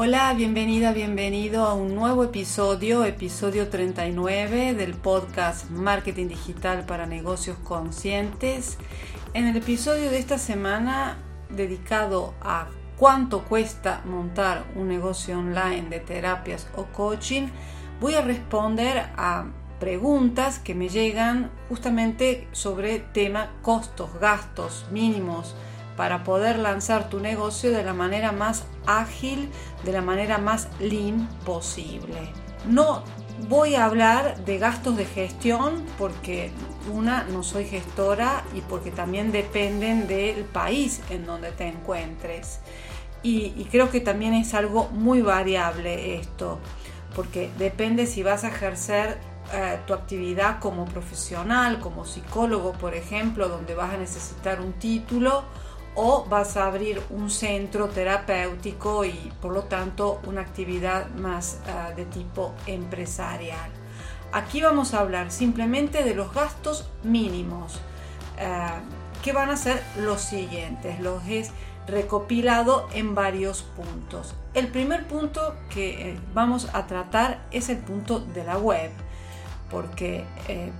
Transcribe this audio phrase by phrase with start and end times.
[0.00, 7.58] Hola, bienvenida, bienvenido a un nuevo episodio, episodio 39 del podcast Marketing Digital para Negocios
[7.64, 8.78] Conscientes.
[9.34, 11.18] En el episodio de esta semana
[11.50, 17.48] dedicado a cuánto cuesta montar un negocio online de terapias o coaching,
[18.00, 19.46] voy a responder a
[19.80, 25.56] preguntas que me llegan justamente sobre tema costos, gastos mínimos
[25.98, 29.50] para poder lanzar tu negocio de la manera más ágil,
[29.84, 32.30] de la manera más lean posible.
[32.68, 33.02] No
[33.48, 36.52] voy a hablar de gastos de gestión porque
[36.94, 42.60] una no soy gestora y porque también dependen del país en donde te encuentres.
[43.24, 46.60] Y, creo que también es algo muy variable esto,
[47.16, 49.18] porque depende si vas a ejercer
[49.52, 55.42] eh, tu actividad como profesional, como psicólogo, por ejemplo, donde vas a necesitar un título
[56.00, 61.94] o vas a abrir un centro terapéutico y por lo tanto una actividad más eh,
[61.96, 63.68] de tipo empresarial.
[64.30, 67.80] Aquí vamos a hablar simplemente de los gastos mínimos,
[68.38, 68.68] eh,
[69.24, 71.50] que van a ser los siguientes, los es
[71.88, 74.36] recopilado en varios puntos.
[74.54, 78.92] El primer punto que eh, vamos a tratar es el punto de la web,
[79.68, 80.24] porque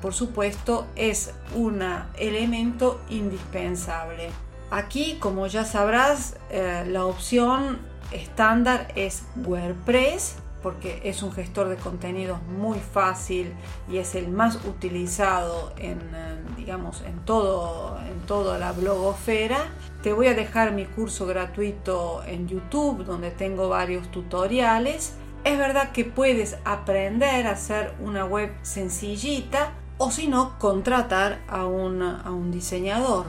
[0.01, 1.83] por supuesto es un
[2.17, 4.31] elemento indispensable.
[4.71, 7.79] Aquí, como ya sabrás, eh, la opción
[8.13, 13.55] estándar es WordPress porque es un gestor de contenidos muy fácil
[13.89, 19.59] y es el más utilizado en, eh, digamos, en, todo, en toda la blogosfera.
[20.03, 25.15] Te voy a dejar mi curso gratuito en YouTube donde tengo varios tutoriales.
[25.45, 31.65] Es verdad que puedes aprender a hacer una web sencillita o si no, contratar a
[31.67, 33.27] un diseñador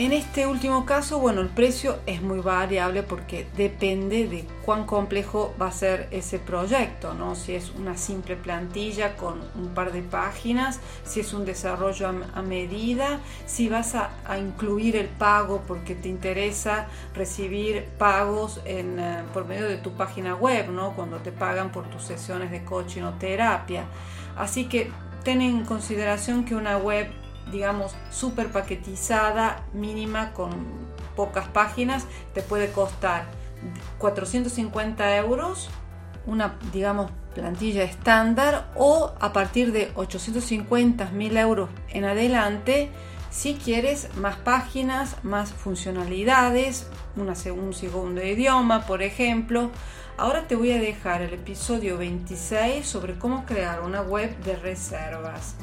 [0.00, 5.54] en este último caso, bueno, el precio es muy variable porque depende de cuán complejo
[5.60, 7.34] va a ser ese proyecto, ¿no?
[7.34, 12.40] Si es una simple plantilla con un par de páginas, si es un desarrollo a,
[12.40, 19.44] medida, si vas a, incluir el pago porque te interesa recibir pagos en, eh, por
[19.44, 20.94] medio de tu página web, ¿no?
[20.94, 23.84] Cuando te pagan por tus sesiones de coaching o terapia.
[24.34, 24.90] Así que
[25.24, 27.10] ten en consideración que una web
[27.50, 30.50] digamos, súper paquetizada, mínima, con
[31.16, 33.26] pocas páginas, te puede costar
[33.98, 35.68] 450 euros,
[36.26, 42.90] una, digamos, plantilla estándar, o a partir de 850 mil euros en adelante,
[43.30, 49.70] si quieres más páginas, más funcionalidades, una, un segundo idioma, por ejemplo.
[50.18, 55.54] Ahora te voy a dejar el episodio 26 sobre cómo crear una web de reservas.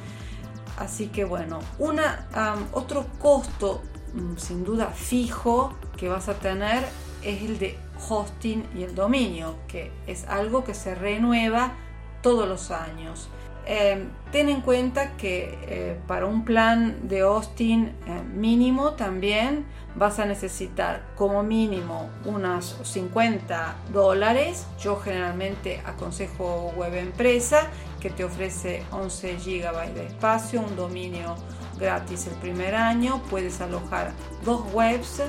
[0.78, 2.28] Así que bueno, una,
[2.72, 3.82] otro costo
[4.14, 6.86] mm, sin duda fijo que vas a tener
[7.24, 7.78] es el de
[8.08, 11.74] hosting y el dominio, que es algo que se renueva
[12.22, 13.28] todos los años.
[13.70, 20.20] Em, ten en cuenta que eh, para un plan de hosting eh, mínimo también vas
[20.20, 24.66] a necesitar como mínimo unas 50 dólares.
[24.80, 27.68] Yo generalmente aconsejo Web Empresa
[28.00, 31.36] que te ofrece 11 GB de espacio, un dominio
[31.78, 34.14] gratis el primer año, puedes alojar
[34.46, 35.22] dos webs,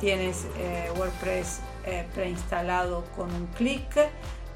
[0.00, 1.60] tienes eh, WordPress
[2.14, 3.86] preinstalado con un clic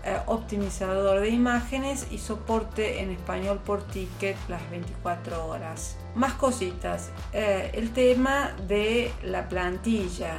[0.02, 5.98] eh, optimizador de imágenes y soporte en español por ticket las 24 horas.
[6.14, 10.36] Más cositas, eh, el tema de la plantilla.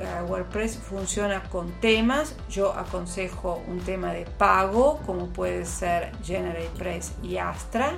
[0.00, 7.12] Eh, WordPress funciona con temas, yo aconsejo un tema de pago como puede ser GeneratePress
[7.22, 7.92] y Astra.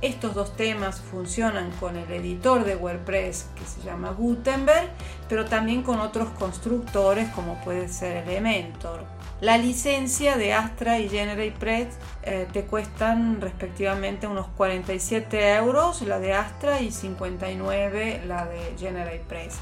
[0.00, 4.90] Estos dos temas funcionan con el editor de WordPress que se llama Gutenberg,
[5.28, 9.04] pero también con otros constructores como puede ser Elementor.
[9.40, 11.88] La licencia de Astra y GeneratePress
[12.22, 19.58] eh, te cuestan respectivamente unos 47 euros la de Astra y 59 la de GeneratePress.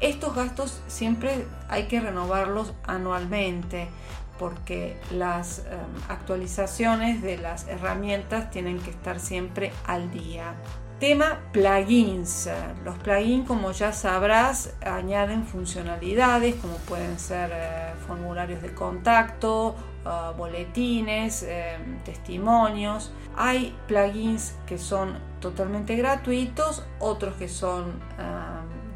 [0.00, 3.88] Estos gastos siempre hay que renovarlos anualmente
[4.38, 5.64] porque las em,
[6.08, 10.54] actualizaciones de las herramientas tienen que estar siempre al día.
[11.00, 12.48] Tema plugins.
[12.84, 20.32] Los plugins, como ya sabrás, añaden funcionalidades como pueden ser eh, formularios de contacto ah,
[20.36, 23.12] boletines, em, testimonios.
[23.36, 28.00] Hay plugins que son totalmente gratuitos, otros que son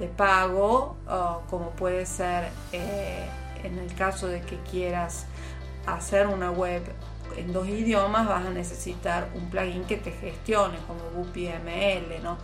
[0.00, 0.96] de pago,
[1.50, 3.28] como puede ser eh,
[3.64, 5.26] en el caso de que quieras
[5.86, 6.82] hacer una web
[7.36, 12.36] en dos idiomas vas a necesitar un plugin que te gestione como WPML.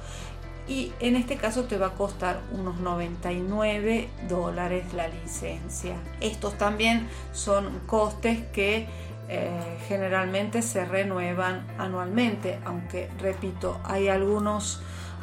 [0.69, 5.97] Y en este caso te va a costar unos 99 dólares la licencia.
[6.21, 8.89] Estos también son costes que
[9.29, 14.81] eh, generalmente se renuevan anualmente, aunque repito, hay algunos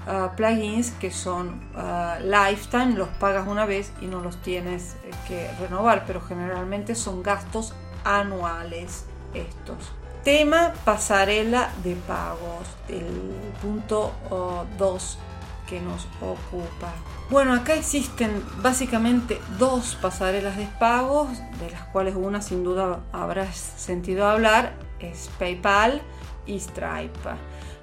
[0.08, 5.12] ah, plugins que son ah, lifetime, los pagas una vez y no los tienes eh,
[5.28, 7.74] que renovar, pero generalmente son gastos
[8.04, 9.92] anuales estos.
[10.24, 14.14] Tema pasarela de pagos, el punto
[14.78, 15.18] 2
[15.68, 16.94] que nos ocupa.
[17.30, 21.30] Bueno, acá existen básicamente dos pasarelas de pagos,
[21.60, 26.02] de las cuales una sin duda habrás sentido hablar, es PayPal
[26.46, 27.20] y Stripe.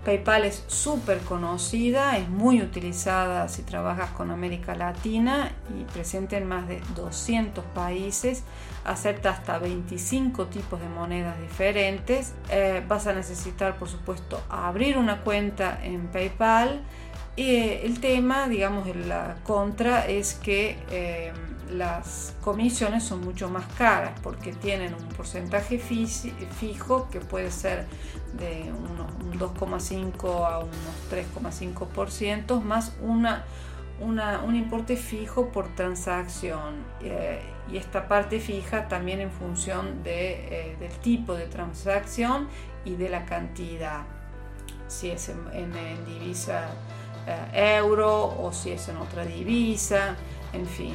[0.04, 6.48] PayPal es súper conocida, es muy utilizada si trabajas con América Latina y presente en
[6.48, 8.42] más de 200 países.
[8.84, 12.32] Acepta hasta 25 tipos de monedas diferentes.
[12.50, 16.80] Eh, vas a necesitar, por supuesto, abrir una cuenta en PayPal.
[17.42, 21.32] Eh, el tema, digamos, la contra es que eh,
[21.70, 27.86] las comisiones son mucho más caras porque tienen un porcentaje fijo que puede ser
[28.34, 30.74] de un 2,5 a unos
[31.10, 33.46] 3,5% más una,
[34.00, 36.84] un importe fijo por transacción.
[37.00, 37.40] Eh,
[37.72, 42.48] y esta parte fija también en función de, del tipo de transacción
[42.84, 44.02] y de la cantidad.
[44.88, 45.72] Si es en,
[46.04, 46.68] divisa
[47.26, 50.16] eh, euro o si es en otra divisa
[50.52, 50.94] en fin.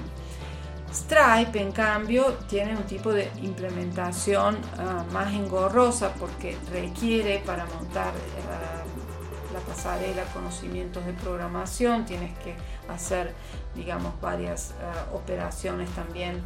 [0.93, 8.13] Stripe, en cambio, tiene un tipo de implementación ah, más engorrosa porque requiere para montar
[8.13, 12.55] eh, la pasarela conocimientos de programación, tienes que
[12.89, 13.33] hacer,
[13.73, 14.73] digamos, varias
[15.13, 16.41] operaciones también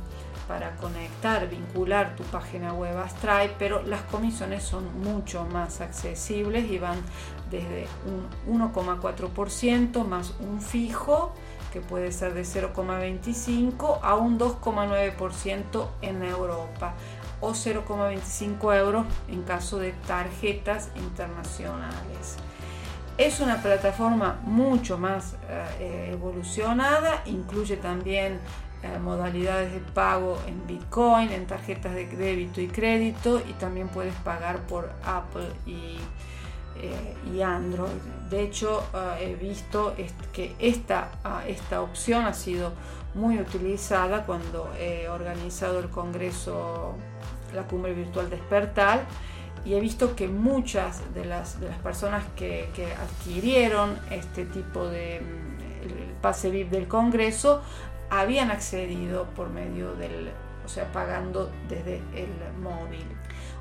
[0.50, 6.72] para conectar, vincular tu página web a Stripe, pero las comisiones son mucho más accesibles
[6.72, 6.98] y van
[7.50, 7.88] desde
[8.48, 11.34] un 1,4% más un fijo
[11.72, 16.94] que puede ser de 0,25 a un 2,9% en Europa
[17.42, 22.38] o 0,25 euros en caso de tarjetas internacionales.
[23.18, 28.40] Es una plataforma mucho más eh, evolucionada, incluye también
[28.82, 34.16] eh, modalidades de pago en Bitcoin, en tarjetas de débito y crédito y también puedes
[34.16, 35.98] pagar por Apple y
[36.82, 37.90] eh, y Android.
[38.30, 39.96] De hecho, eh, he visto
[40.34, 42.74] que esta, ah, esta opción ha sido
[43.16, 46.96] muy utilizada cuando he organizado el Congreso,
[47.54, 49.06] la Cumbre Virtual Despertar,
[49.66, 52.70] y he visto que muchas de las, de las personas que,
[53.02, 57.62] adquirieron este tipo de mm, pase VIP del Congreso
[58.10, 60.32] habían accedido por medio del,
[60.66, 62.30] o sea, pagando desde el
[62.62, 63.06] móvil.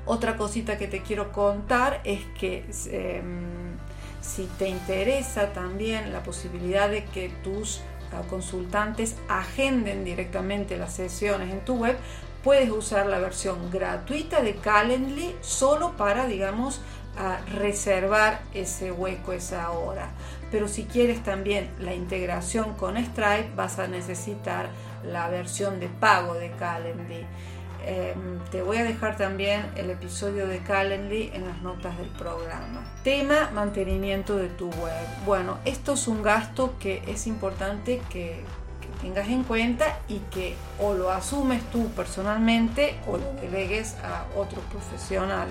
[0.09, 3.77] Otra cosita que te quiero contar es que em,
[4.21, 11.51] si te interesa también la posibilidad de que tus ah, consultantes agenden directamente las sesiones
[11.51, 11.95] en tu web,
[12.43, 16.81] puedes usar la versión gratuita de Calendly solo para, digamos,
[17.15, 20.09] ah, reservar ese hueco, esa hora.
[20.49, 24.69] Pero si quieres también la integración con Stripe, vas a necesitar
[25.03, 27.27] la versión de pago de Calendly.
[27.85, 32.83] Em, te voy a dejar también el episodio de Calendly en las notas del programa.
[33.03, 35.07] Tema mantenimiento de tu web.
[35.25, 38.43] Bueno, esto es un gasto que es importante que,
[39.01, 44.59] tengas en cuenta y que o lo asumes tú personalmente o lo delegues a otro
[44.63, 45.47] profesional.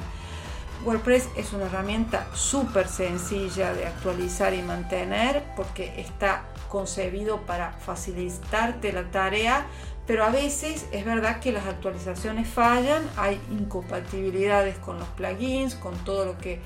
[0.84, 8.92] WordPress es una herramienta súper sencilla de actualizar y mantener porque está concebido para facilitarte
[8.92, 9.66] la tarea
[10.08, 15.94] pero a veces es verdad que las actualizaciones fallan, hay incompatibilidades con los plugins, con
[15.98, 16.60] todo lo que,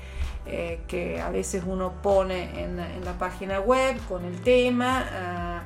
[0.45, 5.63] eh, que a veces uno pone en, la página web, con el tema, ah,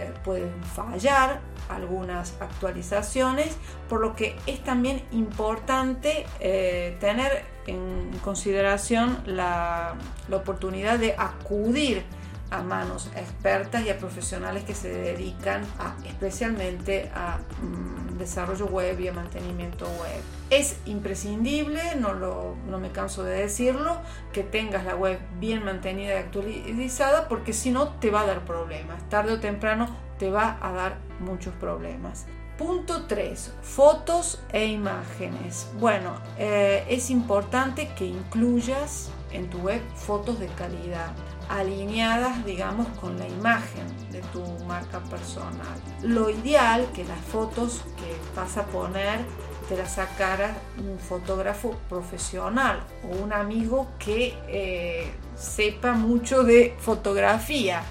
[0.00, 3.58] eh, pueden fallar algunas actualizaciones,
[3.90, 9.96] por lo que es también importante eh, tener en consideración la,
[10.30, 12.06] la oportunidad de acudir
[12.50, 18.98] a manos expertas y a profesionales que se dedican a, especialmente a mm, desarrollo web
[19.00, 20.22] y a mantenimiento web.
[20.50, 23.98] Es imprescindible, no, lo, no me canso de decirlo,
[24.32, 28.44] que tengas la web bien mantenida y actualizada porque si no te va a dar
[28.44, 29.08] problemas.
[29.08, 29.88] Tarde o temprano
[30.18, 32.26] te va a dar muchos problemas.
[32.56, 33.52] Punto 3.
[33.62, 35.70] Fotos e imágenes.
[35.78, 41.12] Bueno, eh, es importante que incluyas en tu web fotos de calidad,
[41.48, 45.80] alineadas, digamos, con la imagen de tu marca personal.
[46.02, 49.20] Lo ideal que las fotos que vas a poner
[49.68, 57.82] te las sacara un fotógrafo profesional o un amigo que eh, sepa mucho de fotografía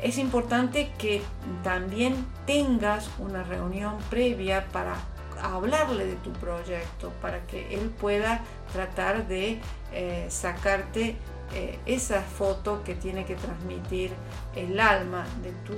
[0.00, 1.22] es importante que
[1.64, 2.14] también
[2.46, 4.94] tengas una reunión previa para
[5.42, 9.60] hablarle de tu proyecto, para que él pueda tratar de
[9.92, 11.16] eh, sacarte
[11.54, 14.12] eh, esa foto que tiene que transmitir
[14.54, 15.74] el alma de tu,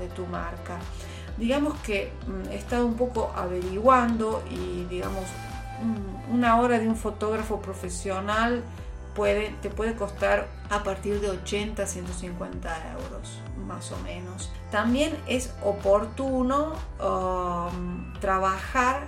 [0.00, 0.78] de tu marca.
[1.36, 5.24] Digamos que mm, he estado un poco averiguando y digamos
[6.32, 8.62] una hora de un fotógrafo profesional
[9.14, 14.50] puede, te puede costar a partir de 80 a 150 euros más o menos.
[14.70, 19.06] También es oportuno um, trabajar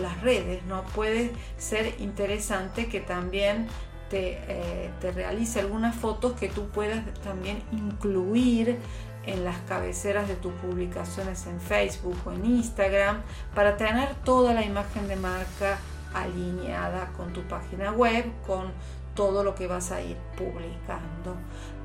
[0.00, 0.82] las redes, ¿no?
[0.94, 3.68] Puede ser interesante que también
[4.10, 8.78] te, eh, te, realice algunas fotos que tú puedas también incluir
[9.26, 13.22] en las cabeceras de tus publicaciones en Facebook o en Instagram
[13.54, 15.78] para tener toda la imagen de marca
[16.12, 18.72] alineada con tu página web, con
[19.14, 21.36] todo lo que vas a ir publicando.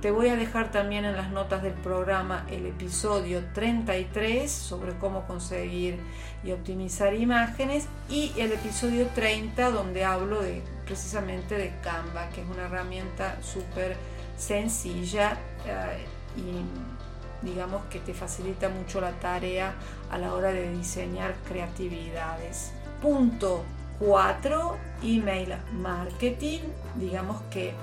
[0.01, 5.27] Te voy a dejar también en las notas del programa el episodio 33 sobre cómo
[5.27, 5.99] conseguir
[6.43, 12.49] y optimizar imágenes y el episodio 30 donde hablo de precisamente de Canva, que es
[12.49, 13.95] una herramienta súper
[14.35, 16.03] sencilla eh,
[16.35, 19.75] y digamos que te facilita mucho la tarea
[20.09, 22.71] a la hora de diseñar creatividades.
[23.03, 23.63] Punto
[23.99, 24.77] 4.
[25.03, 26.61] Email marketing.
[26.95, 27.73] Digamos que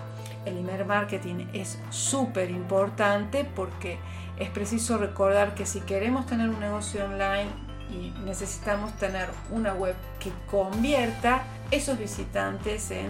[0.44, 4.00] el email marketing es súper importante porque
[4.36, 9.94] es preciso recordar que si queremos tener un negocio online y necesitamos tener una web
[10.18, 13.08] que convierta esos visitantes en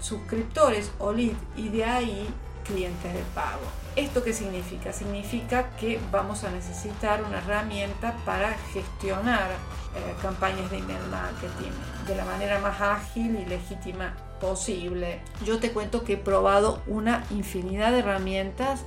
[0.00, 2.28] suscriptores o lead y de ahí
[2.64, 3.62] clientes de pago.
[3.96, 4.92] ¿Esto qué significa?
[4.92, 11.72] Significa que vamos a necesitar una herramienta para gestionar eh, campañas de email marketing
[12.06, 15.20] de la manera más ágil y legítima posible.
[15.44, 18.84] Yo te cuento que he probado una infinidad de herramientas.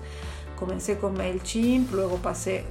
[0.57, 2.65] Comencé con MailChimp, luego pasé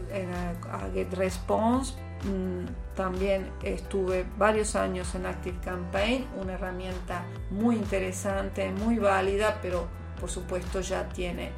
[0.70, 1.94] a GetResponse.
[2.24, 9.88] Mm, también estuve varios años en ActiveCampaign, una herramienta muy interesante, muy válida, pero
[10.20, 11.50] por supuesto ya tiene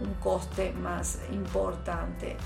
[0.00, 2.36] un coste más importante.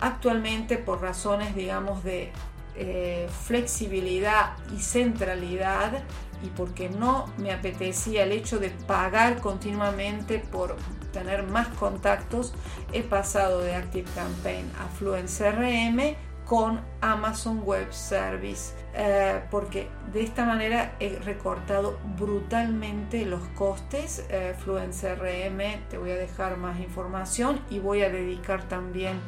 [0.00, 2.32] Actualmente por razones digamos de
[2.74, 6.04] eh, flexibilidad y centralidad
[6.42, 10.76] y porque no me apetecía el hecho de pagar continuamente por
[11.12, 12.52] tener más contactos,
[12.92, 16.16] he pasado de ActiveCampaign a Fluent CRM
[16.46, 24.54] con Amazon Web Service eh, porque de esta manera he recortado brutalmente los costes eh,
[24.64, 29.20] CRM te voy a dejar más información y voy a dedicar también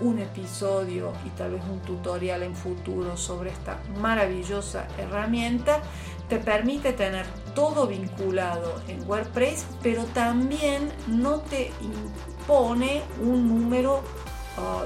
[0.00, 5.80] un episodio y tal vez un tutorial en futuro sobre esta maravillosa herramienta.
[6.28, 14.02] Te permite tener todo vinculado en WordPress, pero también no te impone un número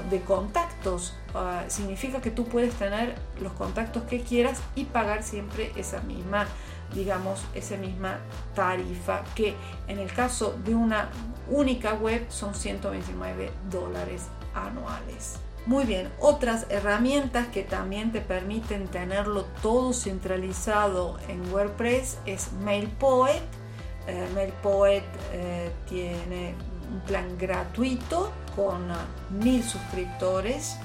[0.09, 1.13] de contactos.
[1.67, 6.47] Significa que tú puedes tener los contactos que quieras y pagar siempre esa misma,
[6.93, 8.19] digamos, esa misma
[8.53, 9.55] tarifa que
[9.87, 11.09] en el caso de una
[11.49, 14.23] única web son 129 dólares
[14.53, 15.39] anuales.
[15.67, 23.43] Muy bien, otras herramientas que también te permiten tenerlo todo centralizado en WordPress es MailPoet.
[24.07, 26.55] Eh, MailPoet eh, tiene
[26.91, 28.87] un plan gratuito con
[29.29, 30.77] mil suscriptores.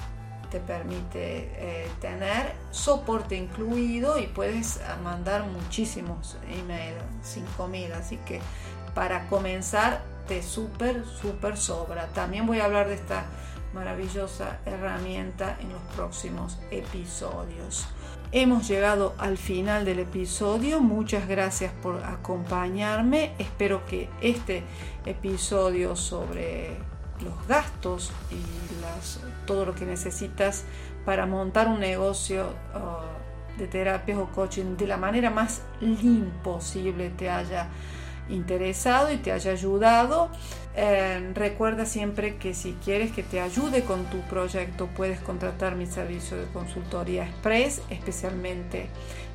[0.51, 7.93] Te permite eh, tener soporte incluido y puedes mandar muchísimos emails, 5000.
[7.93, 8.41] Así que
[8.95, 12.07] para comenzar, te súper, súper sobra.
[12.09, 13.25] También voy a hablar de esta
[13.75, 17.87] maravillosa herramienta en los próximos episodios.
[18.33, 20.81] Hemos llegado al final del episodio.
[20.81, 23.33] Muchas gracias por acompañarme.
[23.39, 24.65] Espero que este
[25.05, 26.77] episodio sobre
[27.23, 28.67] los gastos y
[29.47, 30.65] todo lo que necesitas
[31.05, 37.11] para montar un negocio uh, de terapias o coaching de la manera más lean posible
[37.11, 37.69] te haya
[38.29, 40.31] interesado y te haya ayudado.
[40.79, 45.87] Eh, recuerda siempre que si quieres que te ayude con tu proyecto puedes contratar mi
[45.87, 48.89] servicio de consultoría express, especialmente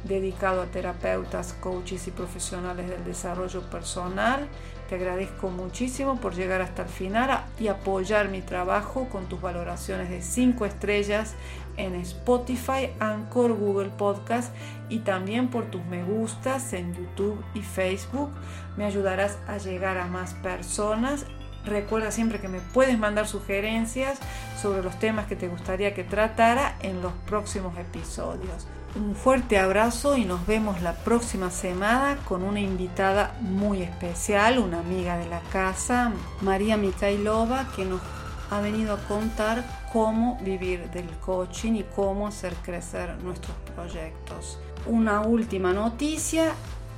[0.04, 4.48] dedicado a terapeutas, coaches y profesionales del desarrollo personal.
[4.92, 10.10] Te agradezco muchísimo por llegar hasta el final y apoyar mi trabajo con tus valoraciones
[10.10, 11.36] de 5 estrellas
[11.78, 14.54] en Spotify, Anchor, Google Podcast
[14.90, 18.32] y también por tus me gustas en YouTube y Facebook.
[18.76, 21.26] Me ayudarás a llegar a más personas.
[21.64, 24.20] Recuerda siempre que me puedes mandar sugerencias
[24.62, 28.68] sobre los temas que te gustaría que tratara en los próximos episodios.
[28.94, 34.80] Un fuerte abrazo y nos vemos la próxima semana con una invitada muy especial, una
[34.80, 38.02] amiga de la casa, María Mikhailova, que nos
[38.50, 44.60] ha venido a contar cómo vivir del coaching y cómo hacer crecer nuestros proyectos.
[44.86, 46.52] Una última noticia,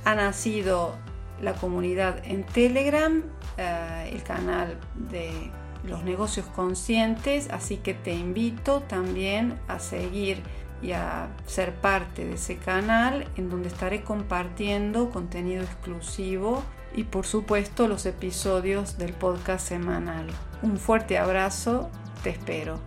[0.03, 0.95] ha nacido
[1.41, 3.21] la comunidad en Telegram,
[3.57, 5.51] eh, el canal de
[5.83, 10.41] los negocios conscientes, así que te invito también a seguir
[10.83, 16.63] y a ser parte de ese canal en donde estaré compartiendo contenido exclusivo
[16.93, 20.27] y por supuesto los episodios del podcast semanal.
[20.61, 21.89] Un fuerte abrazo,
[22.21, 22.79] te espero.